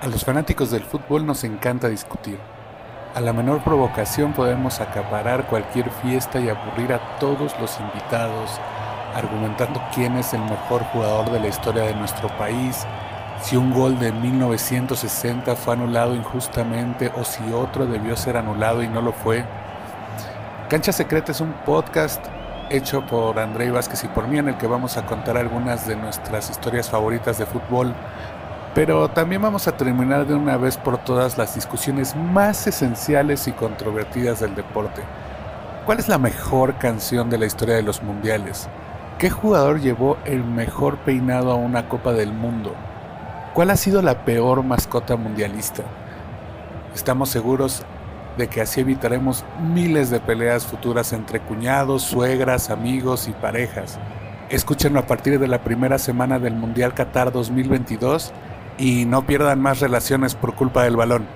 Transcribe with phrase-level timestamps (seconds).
[0.00, 2.38] A los fanáticos del fútbol nos encanta discutir.
[3.14, 8.50] A la menor provocación podemos acaparar cualquier fiesta y aburrir a todos los invitados,
[9.14, 12.86] argumentando quién es el mejor jugador de la historia de nuestro país,
[13.42, 18.88] si un gol de 1960 fue anulado injustamente o si otro debió ser anulado y
[18.88, 19.44] no lo fue.
[20.70, 22.24] Cancha Secreta es un podcast
[22.70, 25.96] hecho por André Vázquez y por mí en el que vamos a contar algunas de
[25.96, 27.94] nuestras historias favoritas de fútbol
[28.74, 33.52] pero también vamos a terminar de una vez por todas las discusiones más esenciales y
[33.52, 35.02] controvertidas del deporte.
[35.86, 38.68] ¿Cuál es la mejor canción de la historia de los mundiales?
[39.18, 42.74] ¿Qué jugador llevó el mejor peinado a una Copa del Mundo?
[43.54, 45.82] ¿Cuál ha sido la peor mascota mundialista?
[46.94, 47.82] Estamos seguros
[48.38, 53.98] de que así evitaremos miles de peleas futuras entre cuñados, suegras, amigos y parejas.
[54.48, 58.32] Escúchenlo a partir de la primera semana del Mundial Qatar 2022
[58.80, 61.26] y no pierdan más relaciones por culpa del balón.